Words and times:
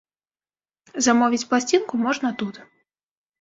Замовіць 1.07 1.47
пласцінку 1.51 1.93
можна 2.05 2.33
тут. 2.41 2.55